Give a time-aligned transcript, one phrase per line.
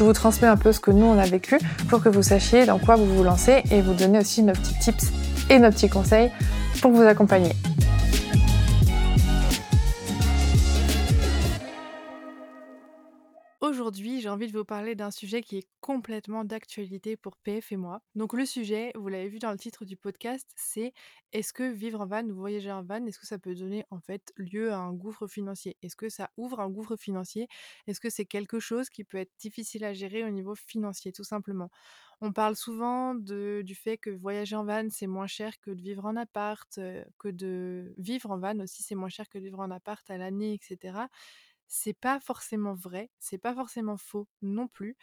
[0.00, 1.58] Je vous transmets un peu ce que nous on a vécu
[1.90, 4.78] pour que vous sachiez dans quoi vous vous lancez et vous donner aussi nos petits
[4.78, 5.12] tips
[5.50, 6.30] et nos petits conseils
[6.80, 7.52] pour vous accompagner.
[13.80, 17.78] Aujourd'hui, j'ai envie de vous parler d'un sujet qui est complètement d'actualité pour PF et
[17.78, 18.02] moi.
[18.14, 20.92] Donc le sujet, vous l'avez vu dans le titre du podcast, c'est
[21.32, 23.98] est-ce que vivre en van ou voyager en van, est-ce que ça peut donner en
[23.98, 25.78] fait lieu à un gouffre financier?
[25.80, 27.48] Est-ce que ça ouvre un gouffre financier?
[27.86, 31.24] Est-ce que c'est quelque chose qui peut être difficile à gérer au niveau financier tout
[31.24, 31.70] simplement?
[32.20, 36.04] On parle souvent du fait que voyager en van, c'est moins cher que de vivre
[36.04, 39.60] en appart, euh, que de vivre en van aussi, c'est moins cher que de vivre
[39.60, 41.06] en appart à l'année, etc
[41.72, 44.96] c'est pas forcément vrai, c'est pas forcément faux non plus.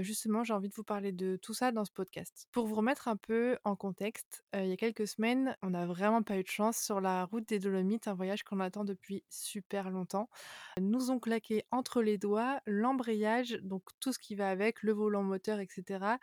[0.00, 2.46] justement, j'ai envie de vous parler de tout ça dans ce podcast.
[2.52, 6.22] Pour vous remettre un peu en contexte, il y a quelques semaines, on n'a vraiment
[6.22, 9.90] pas eu de chance sur la route des Dolomites, un voyage qu'on attend depuis super
[9.90, 10.28] longtemps.
[10.78, 15.22] Nous ont claqué entre les doigts l'embrayage, donc tout ce qui va avec, le volant
[15.22, 16.18] moteur, etc.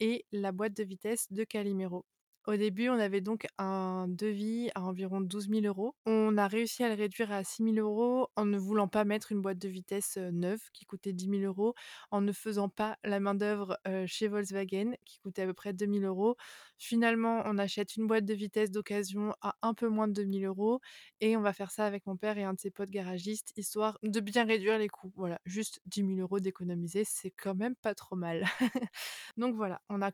[0.00, 2.06] et la boîte de vitesse de Calimero.
[2.48, 5.94] Au début, on avait donc un devis à environ 12 000 euros.
[6.06, 9.30] On a réussi à le réduire à 6 000 euros en ne voulant pas mettre
[9.30, 11.74] une boîte de vitesse neuve qui coûtait 10 000 euros,
[12.10, 16.04] en ne faisant pas la main-d'œuvre chez Volkswagen qui coûtait à peu près 2 000
[16.04, 16.36] euros.
[16.78, 20.44] Finalement, on achète une boîte de vitesse d'occasion à un peu moins de 2 000
[20.52, 20.80] euros
[21.20, 23.98] et on va faire ça avec mon père et un de ses potes garagistes histoire
[24.02, 25.12] de bien réduire les coûts.
[25.14, 28.44] Voilà, juste 10 000 euros d'économiser, c'est quand même pas trop mal.
[29.36, 30.10] donc voilà, on a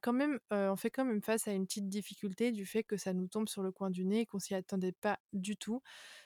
[0.50, 2.17] on fait quand même face à une petite difficulté
[2.52, 4.92] du fait que ça nous tombe sur le coin du nez et qu'on s'y attendait
[4.92, 5.82] pas du tout.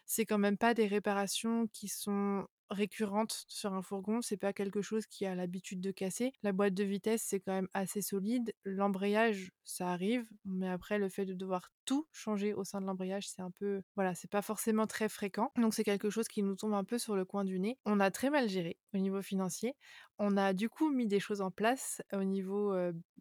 [0.07, 4.83] C'est quand même pas des réparations qui sont récurrentes sur un fourgon, c'est pas quelque
[4.83, 6.33] chose qui a l'habitude de casser.
[6.43, 8.53] La boîte de vitesse, c'est quand même assez solide.
[8.65, 13.29] L'embrayage, ça arrive, mais après le fait de devoir tout changer au sein de l'embrayage,
[13.29, 15.53] c'est un peu voilà, c'est pas forcément très fréquent.
[15.57, 17.79] Donc c'est quelque chose qui nous tombe un peu sur le coin du nez.
[17.85, 19.75] On a très mal géré au niveau financier.
[20.19, 22.75] On a du coup mis des choses en place au niveau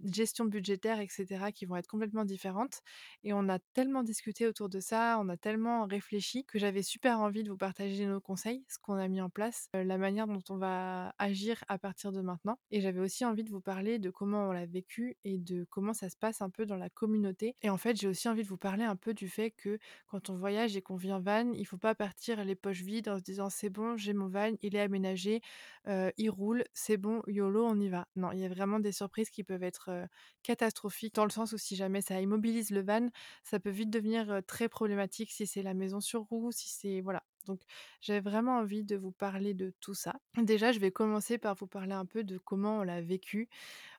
[0.03, 2.81] gestion budgétaire, etc., qui vont être complètement différentes.
[3.23, 7.19] Et on a tellement discuté autour de ça, on a tellement réfléchi que j'avais super
[7.19, 9.40] envie de vous partager nos conseils, ce qu'on a mis en place,
[9.73, 12.59] la manière dont on va agir à partir de maintenant.
[12.69, 15.93] Et j'avais aussi envie de vous parler de comment on l'a vécu et de comment
[15.93, 17.55] ça se passe un peu dans la communauté.
[17.63, 20.29] Et en fait, j'ai aussi envie de vous parler un peu du fait que quand
[20.29, 23.17] on voyage et qu'on vit en van, il faut pas partir les poches vides en
[23.17, 25.41] se disant c'est bon, j'ai mon van, il est aménagé,
[25.87, 28.05] il roule, c'est c'est bon, YOLO, on y va.
[28.17, 30.09] Non, il y a vraiment des surprises qui peuvent être
[30.43, 33.07] catastrophiques, dans le sens où si jamais ça immobilise le van,
[33.43, 36.99] ça peut vite devenir très problématique si c'est la maison sur roue, si c'est.
[36.99, 37.23] Voilà.
[37.45, 37.61] Donc
[38.01, 40.13] j'avais vraiment envie de vous parler de tout ça.
[40.37, 43.49] Déjà, je vais commencer par vous parler un peu de comment on l'a vécu.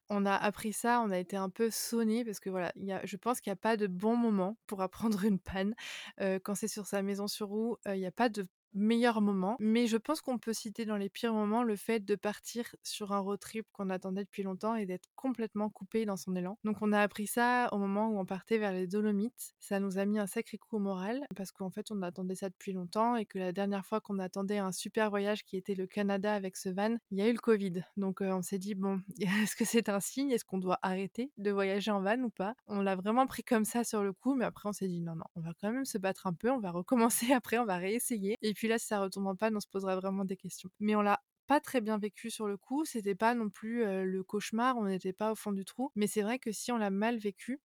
[0.08, 3.41] On a appris ça, on a été un peu sonné parce que voilà, je pense
[3.41, 5.75] qu'il n'y a pas de bon moment pour apprendre une panne.
[6.19, 9.56] quand c'est sur sa maison sur roue, il n'y a pas de meilleur moment.
[9.59, 13.13] Mais je pense qu'on peut citer dans les pires moments le fait de partir sur
[13.13, 16.59] un road trip qu'on attendait depuis longtemps et d'être complètement coupé dans son élan.
[16.65, 19.54] Donc on a appris ça au moment où on partait vers les Dolomites.
[19.60, 22.48] Ça nous a mis un sacré coup au moral parce qu'en fait on attendait ça
[22.48, 25.86] depuis longtemps et que la dernière fois qu'on attendait un super voyage qui était le
[25.86, 27.84] Canada avec ce van, il y a eu le Covid.
[27.97, 30.30] Donc on s'est dit bon, est-ce que c'est un signe?
[30.30, 32.54] Est-ce qu'on doit arrêter de voyager en van ou pas?
[32.66, 35.16] On l'a vraiment pris comme ça sur le coup, mais après on s'est dit non
[35.16, 37.77] non, on va quand même se battre un peu, on va recommencer après, on va
[37.77, 38.36] réessayer.
[38.42, 40.70] Et puis là, si ça retombe en panne, on se posera vraiment des questions.
[40.80, 44.22] Mais on l'a pas très bien vécu sur le coup, c'était pas non plus le
[44.22, 46.91] cauchemar, on n'était pas au fond du trou, mais c'est vrai que si on l'a
[46.91, 47.60] mal vécu,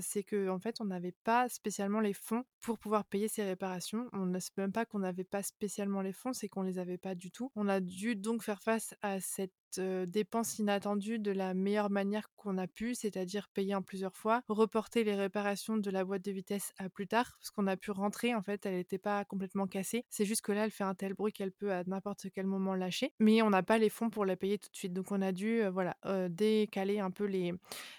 [0.00, 4.08] c'est qu'en fait, on n'avait pas spécialement les fonds pour pouvoir payer ces réparations.
[4.12, 6.98] On ne c'est même pas qu'on n'avait pas spécialement les fonds, c'est qu'on les avait
[6.98, 7.50] pas du tout.
[7.56, 12.28] On a dû donc faire face à cette, heu, dépense inattendue de la meilleure manière
[12.36, 16.32] qu'on a pu, c'est-à-dire payer en plusieurs fois, reporter les réparations de la boîte de
[16.32, 19.66] vitesse à plus tard, parce qu'on a pu rentrer en fait, elle était pas complètement
[19.66, 20.04] cassée.
[20.10, 22.74] C'est juste que là, elle fait un tel bruit qu'elle peut à n'importe quel moment
[22.74, 24.92] lâcher, mais on n'a pas les fonds pour la payer tout de suite.
[24.92, 25.96] Donc on a dû, voilà,
[26.30, 27.52] décaler un peu les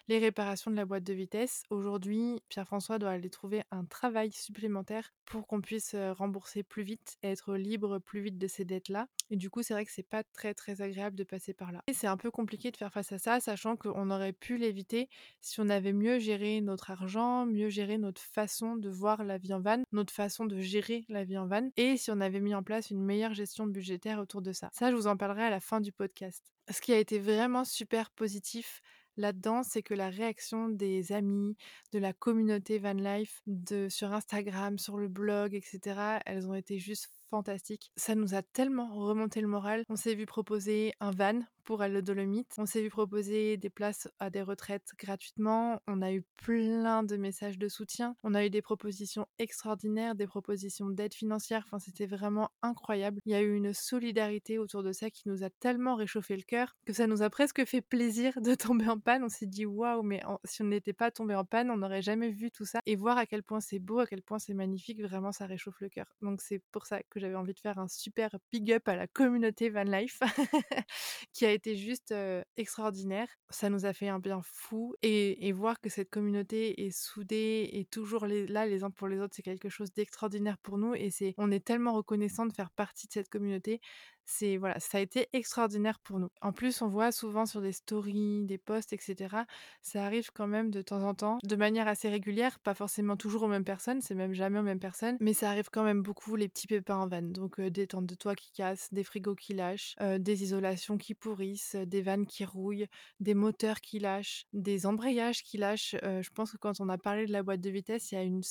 [0.07, 1.63] les réparations de la boîte de vitesse.
[1.69, 7.55] Aujourd'hui, Pierre-François doit aller trouver un travail supplémentaire pour qu'on puisse, rembourser plus vite être
[7.55, 10.53] libre plus vite de ces dettes-là et du coup, c'est vrai que c'est pas très,
[10.53, 13.39] très agréable de passer là et c'est un peu compliqué de faire face à ça,
[13.39, 15.09] sachant qu'on aurait pu l'éviter
[15.41, 19.53] si on avait mieux géré notre argent, mieux géré notre façon de voir la vie
[19.53, 22.55] en van, notre façon de gérer la vie en van et si on avait mis
[22.55, 24.69] en place une meilleure gestion budgétaire autour de ça.
[24.73, 26.43] Ça, je vous en parlerai à la fin du podcast.
[26.69, 28.81] Ce qui a été vraiment super positif
[29.17, 31.57] là-dedans, c'est que la réaction des amis,
[31.91, 33.41] de la communauté van life,
[33.89, 37.91] sur Instagram, sur le blog et cetera, elles ont été juste fantastiques.
[37.95, 39.83] Ça nous a tellement remonté le moral.
[39.89, 42.55] On s'est vu proposer un van pour aller aux Dolomites.
[42.57, 45.81] On s'est vu proposer des places à des retraites gratuitement.
[45.85, 48.15] On a eu plein de messages de soutien.
[48.23, 51.63] On a eu des propositions extraordinaires, des propositions d'aide financière.
[51.65, 53.19] Enfin, c'était vraiment incroyable.
[53.25, 56.43] Il y a eu une solidarité autour de ça qui nous a tellement réchauffé le
[56.43, 59.25] cœur que ça nous a presque fait plaisir de tomber en panne.
[59.25, 62.29] On s'est dit waouh, mais si on n'était pas tombé en panne, on n'aurait jamais
[62.29, 62.79] vu tout ça.
[62.85, 65.81] Et voir à quel point c'est beau, à quel point c'est magnifique, vraiment, ça réchauffe
[65.81, 66.15] le cœur.
[66.21, 69.07] Donc, c'est pour ça que j'avais envie de faire un super big up à la
[69.07, 70.21] communauté van life
[71.33, 72.13] qui a été juste,
[72.55, 73.27] extraordinaire.
[73.49, 77.85] Ça nous a fait un bien fou et voir que cette communauté est soudée et
[77.85, 81.33] toujours là les uns pour les autres, c'est quelque chose d'extraordinaire pour nous et c'est
[81.37, 83.81] on est tellement reconnaissants de faire partie de cette communauté.
[84.29, 86.27] C'est voilà, ça a été extraordinaire pour nous.
[86.41, 89.45] En plus, on voit souvent sur des stories, des posts et cetera,
[89.81, 93.43] ça arrive quand même de temps en temps, de manière assez régulière, pas forcément toujours
[93.43, 96.35] aux mêmes personnes, c'est même jamais aux mêmes personnes, mais ça arrive quand même beaucoup
[96.35, 97.21] les petits pépins en van.
[97.21, 100.97] Donc, heu, des tentes de toit qui cassent, des frigos qui lâchent, heu, des isolations
[100.97, 102.87] qui pourrissent, heu, des vannes qui rouillent,
[103.21, 105.95] des moteurs qui lâchent, des embrayages qui lâchent.
[106.03, 108.23] Je pense que quand on a parlé de la boîte de vitesse, il y a
[108.23, 108.41] une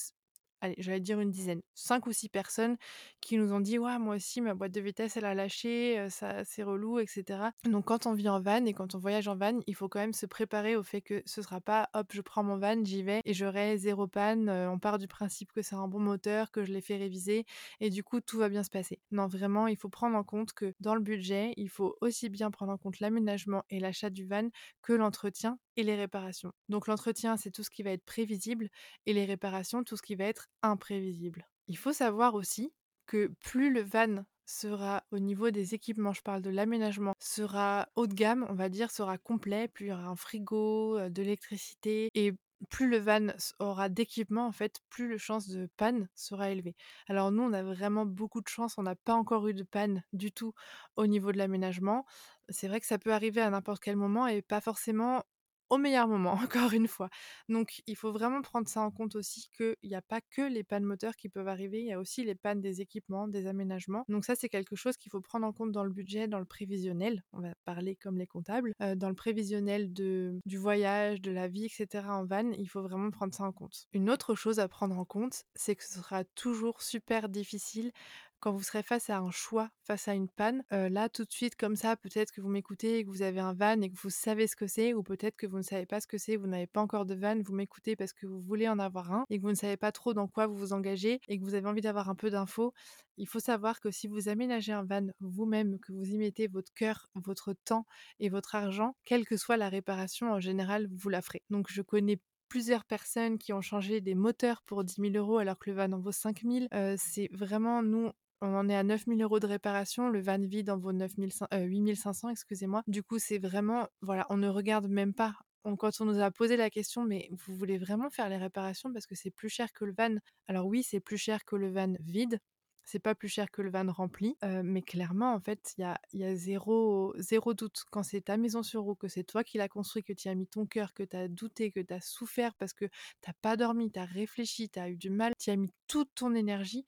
[0.61, 2.76] allez, j'allais dire une dizaine, 5 ou 6 personnes
[3.20, 6.44] qui nous ont dit: «Ouais, moi aussi ma boîte de vitesse elle a lâché, ça
[6.44, 7.53] c'est relou» et cetera.
[7.64, 9.99] Donc quand on vit en van et quand on voyage en van, il faut quand
[10.00, 13.03] même se préparer au fait que ce sera pas: «Hop, je prends mon van, j'y
[13.03, 16.64] vais et j'aurai zéro panne», on part du principe que c'est un bon moteur, que
[16.64, 17.44] je l'ai fait réviser
[17.81, 19.00] et du coup tout va bien se passer.
[19.11, 22.50] Non, vraiment, il faut prendre en compte que dans le budget, il faut aussi bien
[22.50, 24.49] prendre en compte l'aménagement et l'achat du van
[24.82, 26.52] que l'entretien et les réparations.
[26.69, 28.69] Donc l'entretien, c'est tout ce qui va être prévisible
[29.06, 31.46] et les réparations, tout ce qui va être imprévisible.
[31.69, 32.73] Il faut savoir aussi
[33.06, 38.06] que plus le van sera au niveau des équipements, je parle de l'aménagement, sera haut
[38.06, 41.23] de gamme, on va dire, sera complet, plus il y aura un frigo, heu, de
[41.23, 42.32] l'électricité et
[42.70, 43.26] plus le van
[43.58, 46.75] aura d'équipement, en fait, plus le chance de panne sera élevé.
[47.08, 50.02] Alors nous, on a vraiment beaucoup de chance, on n'a pas encore eu de panne
[50.12, 50.52] du tout
[50.96, 52.06] au niveau de l'aménagement.
[52.49, 55.23] C'est vrai que ça peut arriver à n'importe quel moment et pas forcément
[55.70, 57.08] au meilleur moment, encore une fois.
[57.48, 60.64] Donc il faut vraiment prendre ça en compte aussi qu'il y a pas que les
[60.64, 64.04] pannes moteurs qui peuvent arriver, il y a aussi les pannes des équipements, des aménagements.
[64.08, 66.44] Donc ça, c'est quelque chose qu'il faut prendre en compte dans le budget, dans le
[66.44, 67.22] prévisionnel.
[67.32, 68.72] On va parler comme les comptables.
[68.82, 72.82] Heu, dans le prévisionnel du voyage, de la vie et cetera en van, il faut
[72.82, 73.86] vraiment prendre ça en compte.
[73.92, 77.92] Une autre chose à prendre en compte, c'est que ce sera toujours super difficile
[78.41, 81.56] quand vous serez face à un choix, face à une panne, là, tout de suite,
[81.56, 84.11] comme ça, peut-être que vous m'écoutez et que vous avez un van et que vous
[84.11, 86.47] savez ce que c'est ou peut-être que vous ne savez pas ce que c'est, vous
[86.47, 89.38] n'avez pas encore de van, vous m'écoutez parce que vous voulez en avoir un et
[89.38, 91.66] que vous ne savez pas trop dans quoi vous vous engagez et que vous avez
[91.69, 92.73] envie d'avoir un peu d'infos.
[93.16, 96.73] Il faut savoir que si vous aménagez un van vous-même, que vous y mettez votre
[96.75, 97.87] cœur, votre temps
[98.21, 101.43] et votre argent, quelle que soit la réparation, en général, vous la ferez.
[101.50, 105.59] Donc je connais plusieurs personnes qui ont changé des moteurs pour 10 000 € alors
[105.59, 106.69] que le van en vaut 5 000.
[106.75, 110.38] Heu, c'est vraiment nous, on en est à 9 000 € de réparation, le van
[110.40, 112.83] vide en vaut 9 500 heu, 8 500, excusez-moi.
[112.87, 115.35] Du coup, c'est vraiment voilà, on ne regarde même pas.
[115.78, 119.07] Quand on nous a posé la question: «Mais vous voulez vraiment faire les réparations parce
[119.07, 120.16] que c'est plus cher que le van?»
[120.47, 122.38] alors oui, c'est plus cher que le van vide,
[122.85, 126.25] c'est pas plus cher que le van rempli, heu, mais clairement, en fait, il y
[126.25, 127.83] a zéro 0 doute.
[127.90, 130.35] Quand c'est ta maison sur roue, que c'est toi qui l'as construit, que tu as
[130.37, 133.35] mis ton cœur, que tu as douté, que tu as souffert parce que tu as
[133.43, 136.33] pas dormi, tu as réfléchi, tu as eu du mal, tu as mis toute ton
[136.37, 136.87] énergie,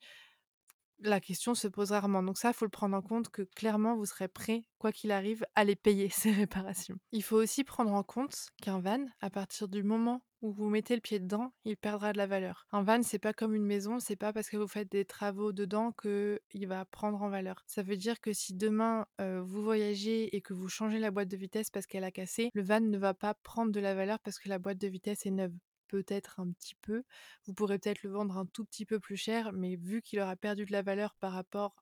[1.01, 4.05] la question se pose rarement, donc ça, faut le prendre en compte que clairement vous
[4.05, 6.97] serez prêt, quoi qu'il arrive, à les payer ces réparations.
[7.11, 10.95] Il faut aussi prendre en compte qu'un van, à partir du moment où vous mettez
[10.95, 12.65] le pied dedans, il perdra de la valeur.
[12.71, 15.51] Un van, c'est pas comme une maison, c'est pas parce que vous faites des travaux
[15.51, 17.63] dedans que il va prendre en valeur.
[17.67, 21.27] Ça veut dire que si demain, heu, vous voyagez et que vous changez la boîte
[21.27, 24.19] de vitesse parce qu'elle a cassé, le van ne va pas prendre de la valeur
[24.19, 25.53] parce que la boîte de vitesse est neuve.
[25.89, 27.03] Peut-être un petit peu.
[27.45, 30.35] Vous pourrez peut-être le vendre un tout petit peu plus cher, mais vu qu'il aura
[30.35, 31.75] perdu de la valeur par rapport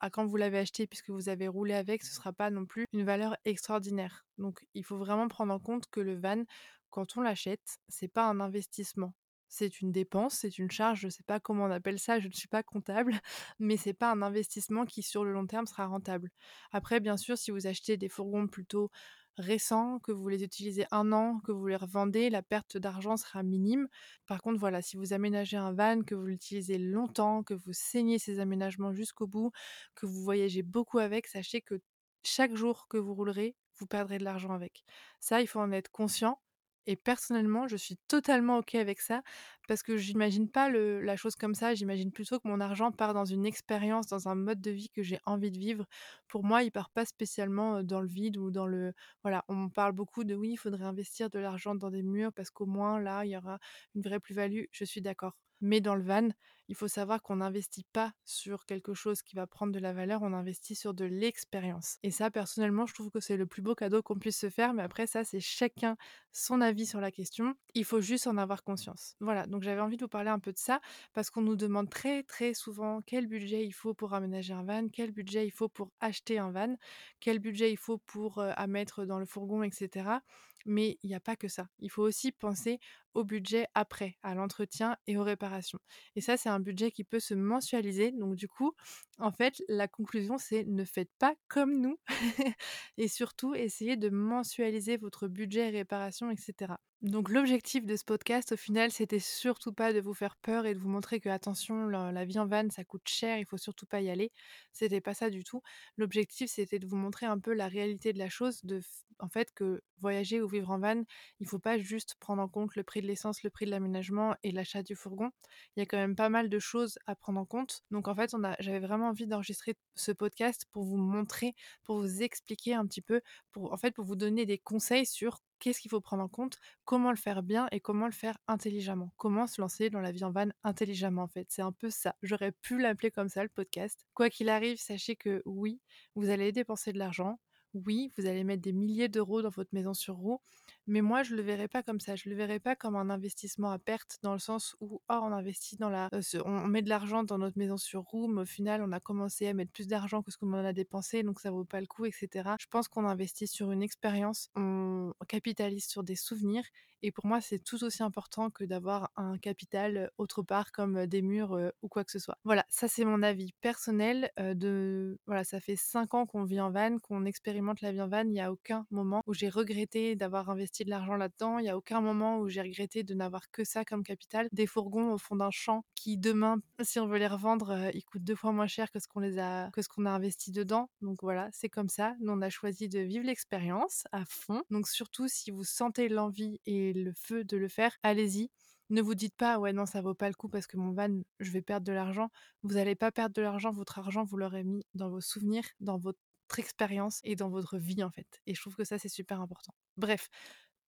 [0.00, 2.86] à quand vous l'avez acheté puisque vous avez roulé avec, ce sera pas non plus
[2.92, 4.26] une valeur extraordinaire.
[4.38, 6.44] Donc il faut vraiment prendre en compte que le van,
[6.90, 9.14] quand on l'achète, c'est pas un investissement.
[9.56, 12.32] C'est une dépense, c'est une charge, je sais pas comment on appelle ça, je ne
[12.32, 13.12] suis pas comptable,
[13.60, 16.30] mais c'est pas un investissement qui sur le long terme sera rentable.
[16.72, 18.90] Après, bien sûr, si vous achetez des fourgons plutôt
[19.36, 23.44] récents, que vous les utilisez un an, que vous les revendez, la perte d'argent sera
[23.44, 23.86] minime.
[24.26, 28.18] Par contre, voilà, si vous aménagez un van, que vous l'utilisez longtemps, que vous saignez
[28.18, 29.52] ces aménagements jusqu'au bout,
[29.94, 31.80] que vous voyagez beaucoup avec, sachez que
[32.24, 34.84] chaque jour que vous roulerez, vous perdrez de l'argent avec.
[35.20, 36.40] Ça, il faut en être conscient.
[36.86, 39.22] Et personnellement, je suis totalement OK avec ça
[39.68, 41.74] parce que j'imagine pas la chose comme ça.
[41.74, 45.02] J'imagine plutôt que mon argent part dans une expérience, dans un mode de vie que
[45.02, 45.86] j'ai envie de vivre.
[46.28, 49.92] Pour moi, il part pas spécialement, dans le vide ou dans le voilà, on parle
[49.92, 53.24] beaucoup de: «Oui, il faudrait investir de l'argent dans des murs parce qu'au moins là,
[53.24, 53.58] il y aura
[53.94, 54.64] une vraie plus-value».
[54.70, 55.34] Je suis d'accord.
[55.64, 56.28] Mais dans le van,
[56.68, 60.20] il faut savoir qu'on n'investit pas sur quelque chose qui va prendre de la valeur,
[60.20, 61.96] on investit sur de l'expérience.
[62.02, 64.74] Et ça, personnellement, je trouve que c'est le plus beau cadeau qu'on puisse se faire.
[64.74, 65.96] Mais après, ça, c'est chacun
[66.32, 67.54] son avis sur la question.
[67.72, 69.16] Il faut juste en avoir conscience.
[69.20, 70.80] Voilà, donc j'avais envie de vous parler un peu de ça
[71.14, 74.88] parce qu'on nous demande très très souvent quel budget il faut pour aménager un van,
[74.88, 76.76] quel budget il faut pour acheter un van,
[77.20, 80.18] quel budget il faut pour euh, mettre dans le fourgon, etc.
[80.64, 81.68] Mais il n'y a pas que ça.
[81.78, 82.78] Il faut aussi penser
[83.14, 85.78] au budget après, à l'entretien et aux réparations.
[86.16, 88.12] Et ça, c'est un budget qui peut se mensualiser.
[88.12, 88.72] Donc du coup,
[89.18, 91.98] en fait, la conclusion, c'est ne faites pas comme nous
[92.98, 96.74] et surtout essayez de mensualiser votre budget réparation, etc.
[97.04, 100.72] Donc l'objectif de ce podcast, au final, c'était surtout pas de vous faire peur et
[100.72, 103.84] de vous montrer que attention, la, vie en van, ça coûte cher, il faut surtout
[103.84, 104.32] pas y aller.
[104.72, 105.60] C'était pas ça du tout.
[105.98, 108.80] L'objectif, c'était de vous montrer un peu la réalité de la chose, de
[109.18, 111.04] en fait que voyager ou vivre en van,
[111.40, 114.34] il faut pas juste prendre en compte le prix de l'essence, le prix de l'aménagement
[114.42, 115.30] et l'achat du fourgon.
[115.76, 117.82] Il y a quand même pas mal de choses à prendre en compte.
[117.90, 122.72] Donc en fait, j'avais vraiment envie d'enregistrer ce podcast pour vous montrer, pour vous expliquer
[122.74, 123.20] un petit peu,
[123.56, 127.10] en fait pour vous donner des conseils sur qu'est-ce qu'il faut prendre en compte, comment
[127.10, 129.14] le faire bien et comment le faire intelligemment?
[129.16, 131.46] Comment se lancer dans la vie en van intelligemment en fait?
[131.48, 132.16] C'est un peu ça.
[132.22, 134.04] J'aurais pu l'appeler comme ça le podcast.
[134.12, 135.80] Quoi qu'il arrive, sachez que oui,
[136.16, 137.40] vous allez dépenser de l'argent.
[137.72, 140.42] Oui, vous allez mettre des milliers d'euros dans votre maison sur roue,
[140.86, 142.16] mais moi je le verrais pas comme ça.
[142.16, 145.32] Je le verrais pas comme un investissement à perte dans le sens où oh, on
[145.32, 148.46] investit dans la, euh, on met de l'argent dans notre maison sur roue, mais au
[148.46, 151.40] final on a commencé à mettre plus d'argent que ce qu'on en a dépensé, donc
[151.40, 152.50] ça vaut pas le coup, etc.
[152.60, 156.64] Je pense qu'on investit sur une expérience, on capitalise sur des souvenirs,
[157.02, 161.06] et pour moi c'est tout aussi important que d'avoir un capital autre part comme euh,
[161.06, 162.38] des murs euh, ou quoi que ce soit.
[162.44, 164.30] Voilà, ça c'est mon avis personnel.
[164.38, 168.08] de voilà, ça fait cinq ans qu'on vit en van, qu'on expérimente la vie en
[168.08, 168.22] van.
[168.22, 171.60] Il n'y a aucun moment où j'ai regretté d'avoir investi de l'argent là-dedans.
[171.60, 174.48] Il n'y a aucun moment où j'ai regretté de n'avoir que ça comme capital.
[174.50, 178.04] Des fourgons au fond d'un champ qui demain, si on veut les revendre, euh, ils
[178.04, 180.90] coûtent deux fois moins cher que ce qu'on a, que a investi dedans.
[181.00, 182.16] Donc voilà, c'est comme ça.
[182.20, 184.62] Nous on a choisi de vivre l'expérience à fond.
[184.70, 188.50] Donc surtout si vous sentez l'envie et le feu de le faire, allez-y.
[188.90, 191.22] Ne vous dites pas: «Ouais, non, ça vaut pas le coup parce que mon van,
[191.40, 192.28] je vais perdre de l'argent».
[192.62, 195.96] Vous allez pas perdre de l'argent, votre argent, vous l'aurez mis dans vos souvenirs, dans
[195.98, 196.18] votre
[196.58, 199.74] expérience et dans votre vie, en fait et je trouve que ça, c'est super important.
[199.96, 200.28] Bref,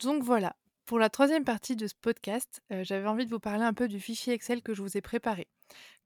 [0.00, 3.64] donc voilà, pour la troisième partie de ce podcast, heu, j'avais envie de vous parler
[3.64, 5.48] un peu du fichier Excel que je vous ai préparé.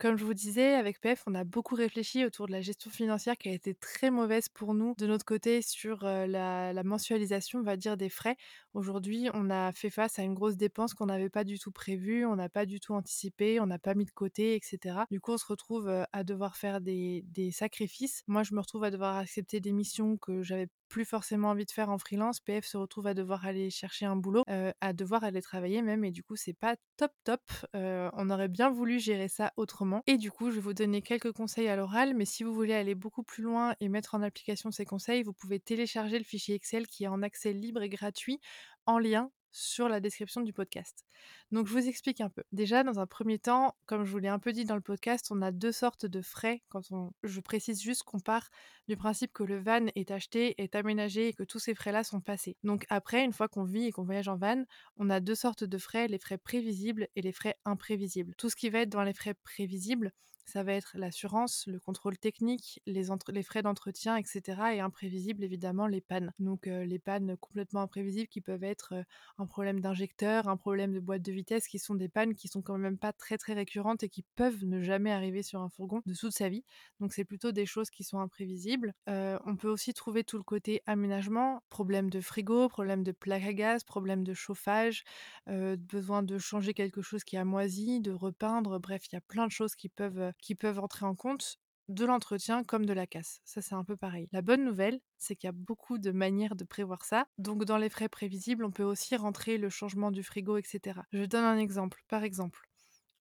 [0.01, 3.37] Comme je vous disais, avec PF, on a beaucoup réfléchi autour de la gestion financière
[3.37, 7.77] qui a été très mauvaise pour nous de notre côté sur la, mensualisation, on va
[7.77, 8.37] dire, des frais.
[8.73, 12.25] Aujourd'hui, on a fait face à une grosse dépense qu'on n'avait pas du tout prévue,
[12.25, 15.01] on n'a pas du tout anticipé, on n'a pas mis de côté, etc.
[15.11, 18.23] Du coup, on se retrouve à devoir faire des, sacrifices.
[18.27, 21.71] Moi, je me retrouve à devoir accepter des missions que j'avais plus forcément envie de
[21.71, 22.41] faire en freelance.
[22.41, 26.11] PF se retrouve à devoir aller chercher un boulot, à devoir aller travailler même, et
[26.11, 27.43] du coup, c'est pas top top.
[27.75, 30.03] On aurait bien voulu gérer ça autrement.
[30.07, 32.75] Et du coup, je vais vous donner quelques conseils à l'oral, mais si vous voulez
[32.75, 36.55] aller beaucoup plus loin et mettre en application ces conseils, vous pouvez télécharger le fichier
[36.55, 38.41] Excel qui est en accès libre et gratuit
[38.87, 41.05] en lien sur la description du podcast.
[41.51, 42.43] Donc je vous explique un peu.
[42.53, 45.29] Déjà, dans un premier temps, comme je vous l'ai un peu dit dans le podcast,
[45.31, 46.63] on a deux sortes de frais.
[46.69, 46.81] Quand
[47.23, 48.49] je précise juste qu'on part
[48.89, 52.21] du principe que le van est acheté, est aménagé et que tous ces frais-là sont
[52.21, 52.57] passés.
[52.63, 54.65] Donc après, une fois qu'on vit et qu'on voyage en van,
[54.97, 58.35] on a deux sortes de frais, les frais prévisibles et les frais imprévisibles.
[58.37, 60.13] Tout ce qui va être dans les frais prévisibles,
[60.47, 63.05] Ça va être l'assurance, le contrôle technique, les
[63.43, 66.33] frais d'entretien et cetera et imprévisibles évidemment les pannes.
[66.39, 68.95] Donc les pannes complètement imprévisibles qui peuvent être,
[69.39, 72.63] un problème d'injecteur, un problème de boîte de vitesse qui sont des pannes qui sont
[72.63, 76.03] quand même pas très, très récurrentes et qui peuvent ne jamais arriver sur un fourgon
[76.07, 76.65] de toute sa vie.
[76.99, 78.93] Donc c'est plutôt des choses qui sont imprévisibles.
[79.07, 83.53] On peut aussi trouver tout le côté aménagement, problème de frigo, problème de plaque à
[83.53, 85.05] gaz, problème de chauffage,
[85.47, 89.47] besoin de changer quelque chose qui a moisi, de repeindre, bref, il y a plein
[89.47, 91.59] de choses qui peuvent, qui peuvent entrer en compte,
[91.89, 93.41] de l'entretien comme de la casse.
[93.45, 94.29] Ça, c'est un peu pareil.
[94.33, 97.27] La bonne nouvelle, c'est qu'il y a beaucoup de manières de prévoir ça.
[97.37, 101.05] Donc dans les frais prévisibles, on peut aussi rentrer le changement du frigo et cetera.
[101.13, 102.03] Je donne un exemple.
[102.09, 102.61] Par exemple,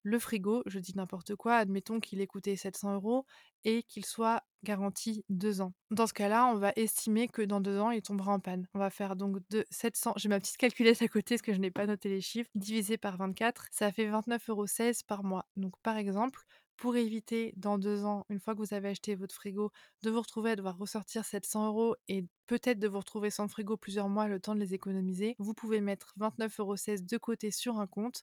[0.03, 3.25] le frigo, je dis n'importe quoi, admettons qu'il ait coûté 700 euros
[3.65, 5.73] et qu'il soit garanti 2 ans.
[5.91, 8.67] Dans ce cas-là, on va estimer que dans 2 ans, il tombera en panne.
[8.73, 11.59] On va faire donc de 700 j'ai ma petite calculette à côté parce que je
[11.59, 15.45] n'ai pas noté les chiffres, divisé par 24, ça fait 29,16 € par mois.
[15.57, 16.43] Donc par exemple,
[16.79, 19.71] pour éviter dans 2 ans, une fois que vous avez acheté votre frigo,
[20.03, 23.77] de vous retrouver à devoir ressortir 700 € et peut-être de vous retrouver sans frigo
[23.77, 27.79] plusieurs mois, le temps de les économiser, vous pouvez mettre 29,16 € de côté sur
[27.79, 28.21] un compte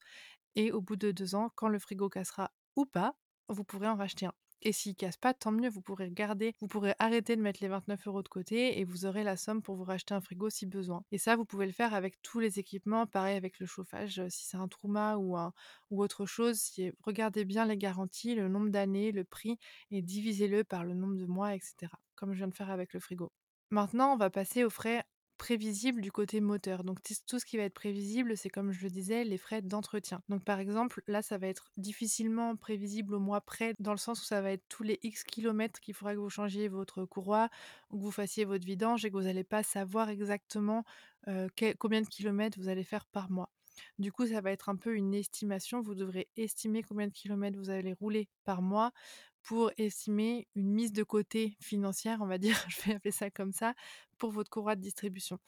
[0.57, 3.17] et au bout de 2 ans, quand le frigo cassera ou pas,
[3.49, 4.35] vous pourrez en racheter un.
[4.67, 7.69] Et s'il casse pas, tant mieux, vous pourrez garder vous pourrez arrêter de mettre les
[7.69, 10.67] 29 euros de côté et vous aurez la somme pour vous racheter un frigo si
[10.67, 11.05] besoin.
[11.13, 14.29] Et ça, vous pouvez le faire avec tous les équipements, pareil avec le chauffage, heu,
[14.29, 15.37] si c'est un Truma ou
[16.03, 19.57] autre chose, si regardez bien les garanties, le nombre d'années, le prix
[19.93, 22.93] et divisez-le par le nombre de mois et cetera, comme je viens de faire avec
[22.93, 23.31] le frigo.
[23.71, 25.05] Maintenant, on va passer aux frais
[25.37, 26.85] prévisibles du côté moteur.
[26.85, 30.23] Donc tout ce qui va être prévisible, c'est comme je le disais, les frais d'entretien.
[30.29, 34.23] Donc par exemple, là, ça va être difficilement prévisible au mois près, dans le sens
[34.23, 37.49] où ça va être tous les X kilomètres qu'il faudra que vous changiez votre courroie
[37.91, 40.85] ou que vous fassiez votre vidange et que vous n'allez pas savoir exactement,
[41.79, 43.51] combien de kilomètres vous allez faire par mois.
[43.99, 45.83] Du coup, ça va être un peu une estimation.
[45.83, 48.93] Vous devrez estimer combien de kilomètres vous allez rouler par mois
[49.47, 53.53] pour estimer une mise de côté financière, on va dire, je vais appeler ça comme
[53.53, 53.75] ça,
[54.19, 55.39] pour votre courroie de distribution.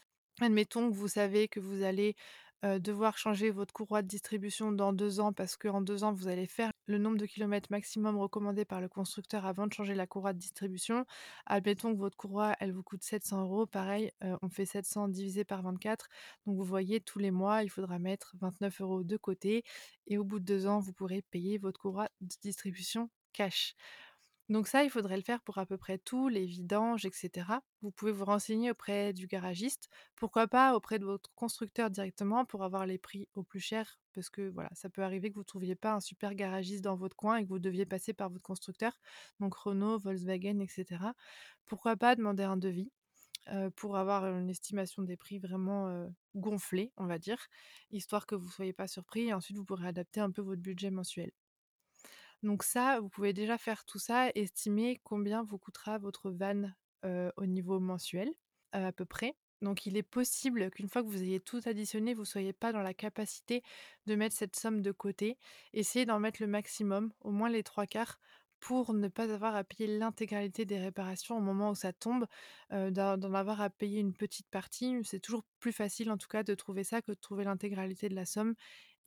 [0.41, 2.15] Admettons que vous savez que vous allez,
[2.63, 6.47] devoir changer votre courroie de distribution dans 2 ans parce qu'en 2 ans, vous allez
[6.47, 10.33] faire le nombre de kilomètres maximum recommandé par le constructeur avant de changer la courroie
[10.33, 11.05] de distribution.
[11.47, 14.11] Admettons que votre courroie, elle vous coûte 700 euros, pareil,
[14.43, 16.09] on fait 700 divisé par 24,
[16.47, 19.63] donc vous voyez tous les mois, il faudra mettre 29 euros de côté
[20.09, 23.09] et au bout de 2 ans, vous pourrez payer votre courroie de distribution
[24.49, 27.63] Donc ça, il faudrait le faire pour à peu près tout, les vidanges et cetera.
[27.83, 32.65] Vous pouvez vous renseigner auprès du garagiste, pourquoi pas auprès de votre constructeur directement pour
[32.65, 35.45] avoir les prix au plus cher, parce que voilà, ça peut arriver que vous ne
[35.45, 38.43] trouviez pas un super garagiste dans votre coin et que vous deviez passer par votre
[38.43, 38.99] constructeur,
[39.39, 41.13] donc Renault, Volkswagen et cetera.
[41.67, 42.91] Pourquoi pas demander un devis,
[43.77, 47.49] pour avoir une estimation des prix vraiment, gonflée, on va dire,
[47.91, 50.63] histoire que vous ne soyez pas surpris et ensuite vous pourrez adapter un peu votre
[50.63, 51.33] budget mensuel.
[52.43, 56.71] Donc ça, vous pouvez déjà faire tout ça, estimer combien vous coûtera votre van,
[57.37, 58.31] au niveau mensuel,
[58.73, 59.35] à peu près.
[59.61, 62.83] Donc il est possible qu'une fois que vous ayez tout additionné, vous soyez pas dans
[62.83, 63.63] la capacité
[64.07, 65.37] de mettre cette somme de côté.
[65.73, 68.21] Essayez d'en mettre le maximum, au moins les 3 quarts,
[68.61, 72.27] pour ne pas avoir à payer l'intégralité des réparations au moment où ça tombe,
[72.71, 74.97] d'en avoir à payer une petite partie.
[75.05, 78.15] C'est toujours plus facile en tout cas de trouver ça que de trouver l'intégralité de
[78.15, 78.55] la somme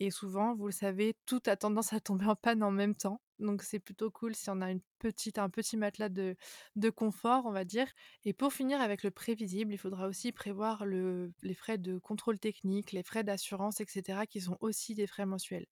[0.06, 3.22] et souvent, vous le savez, tout a tendance à tomber en panne en même temps.
[3.40, 7.88] Donc c'est plutôt cool si on a un petit matelas de confort, on va dire.
[8.26, 12.40] Et pour finir avec le prévisible, il faudra aussi prévoir le les frais de contrôle
[12.40, 15.68] technique, les frais d'assurance et cetera qui sont aussi des frais mensuels.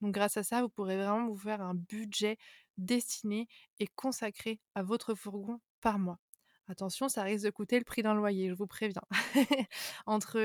[0.00, 2.38] Donc grâce à ça, vous pourrez vraiment vous faire un budget
[2.78, 3.48] destiné
[3.80, 6.18] et consacré à votre fourgon par mois.
[6.66, 9.02] Attention, ça risque de coûter le prix d'un loyer, je vous préviens.
[10.06, 10.38] Entre,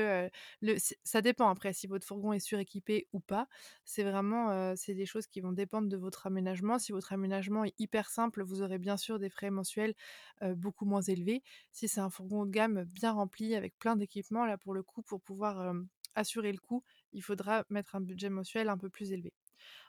[0.60, 3.48] le ça dépend après si votre fourgon est suréquipé ou pas.
[3.86, 6.78] C'est vraiment, c'est des choses qui vont dépendre de votre aménagement.
[6.78, 9.94] Si votre aménagement est hyper simple, vous aurez bien sûr des frais mensuels,
[10.42, 11.42] beaucoup moins élevés.
[11.72, 15.02] Si c'est un fourgon de gamme bien rempli avec plein d'équipements, là pour le coup,
[15.02, 15.74] pour pouvoir,
[16.14, 19.32] assurer le coup, il faudra mettre un budget mensuel un peu plus élevé.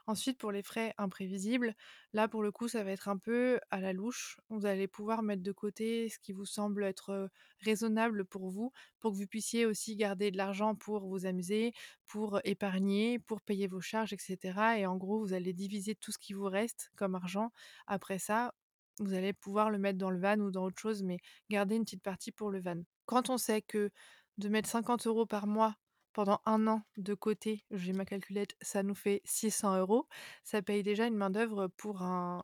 [0.08, 1.76] Ensuite, pour les frais imprévisibles,
[2.14, 4.40] là, pour le coup, ça va être un peu à la louche.
[4.50, 7.30] Vous allez pouvoir mettre de côté ce qui vous semble être,
[7.62, 11.74] raisonnable pour vous, pour que vous puissiez aussi garder de l'argent pour vous amuser,
[12.08, 16.12] pour épargner, pour payer vos charges et cetera et en gros, vous allez diviser tout
[16.12, 17.52] ce qui vous reste comme argent.
[17.88, 18.54] Après ça,
[19.00, 21.18] vous allez pouvoir le mettre dans le van ou dans autre chose, mais
[21.50, 22.82] garder une petite partie pour le van.
[23.06, 23.92] Quand on sait que
[24.38, 25.76] de mettre 50 euros par mois
[26.14, 30.08] pendant un an de côté, j'ai ma calculette, ça nous fait 600 euros.
[30.44, 32.42] Ça paye déjà une main-d'œuvre pour un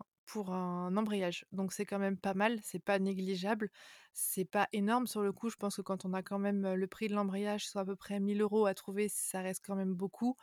[0.97, 1.45] embrayage.
[1.51, 3.69] Donc c'est quand même pas mal, c'est pas négligeable.
[4.13, 6.87] C'est pas énorme sur le coup, je pense que quand on a quand même, le
[6.87, 9.75] prix de l'embrayage soit à peu près 1 000 € à trouver, ça reste quand
[9.75, 10.35] même beaucoup,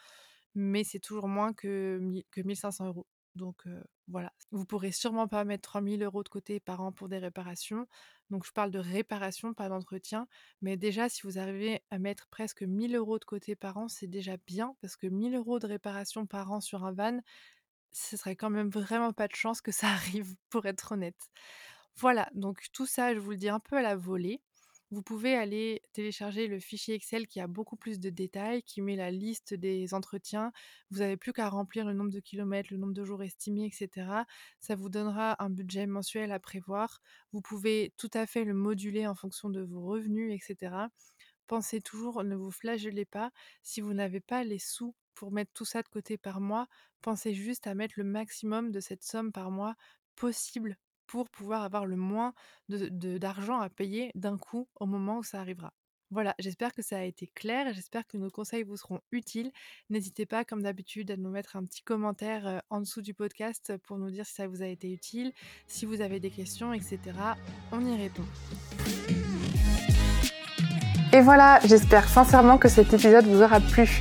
[0.55, 2.01] mais c'est toujours moins que
[2.33, 3.05] que 1 500 €.
[3.35, 3.64] Donc
[4.07, 7.87] voilà, vous pourrez sûrement pas mettre 3000 euros de côté par an pour des réparations.
[8.31, 10.29] Donc je parle de réparation, pas d'entretien.
[10.62, 14.07] Mais déjà, si vous arrivez à mettre presque 1000 euros de côté par an, c'est
[14.07, 17.20] déjà bien parce que 1000 euros de réparation par an sur un van,
[17.92, 21.31] ce serait quand même vraiment pas de chance que ça arrive, pour être honnête.
[21.97, 24.40] Voilà, donc tout ça, je vous le dis un peu à la volée.
[24.90, 28.97] Vous pouvez aller télécharger le fichier Excel qui a beaucoup plus de détails, qui met
[28.97, 30.53] la liste des entretiens.
[30.90, 34.07] Vous n'avez plus qu'à remplir le nombre de kilomètres, le nombre de jours estimés, etc.
[34.61, 37.01] Ça vous donnera un budget mensuel à prévoir.
[37.33, 40.75] Vous pouvez tout à fait le moduler en fonction de vos revenus, etc.
[41.47, 43.33] Pensez toujours, ne vous flagellez pas.
[43.62, 46.68] Si vous n'avez pas les sous pour mettre tout ça de côté par mois,
[47.03, 49.75] pensez juste à mettre le maximum de cette somme par mois
[50.16, 52.35] possible pour pouvoir avoir le moins
[52.69, 55.73] de d'argent à payer d'un coup au moment où ça arrivera.
[56.11, 59.51] Voilà, j'espère que ça a été clair, j'espère que nos conseils vous seront utiles.
[59.90, 63.99] N'hésitez pas, comme d'habitude, à nous mettre un petit commentaire en dessous du podcast pour
[63.99, 65.33] nous dire si ça vous a été utile,
[65.67, 67.01] si vous avez des questions, etc.
[67.73, 68.23] On y répond.
[71.12, 74.01] Et voilà, j'espère sincèrement que cet épisode vous aura plu.